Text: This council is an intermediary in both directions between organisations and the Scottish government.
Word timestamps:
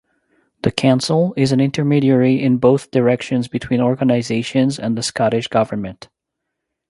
This 0.63 0.73
council 0.75 1.31
is 1.37 1.51
an 1.51 1.61
intermediary 1.61 2.41
in 2.43 2.57
both 2.57 2.89
directions 2.89 3.47
between 3.47 3.79
organisations 3.79 4.79
and 4.79 4.97
the 4.97 5.03
Scottish 5.03 5.47
government. 5.47 6.09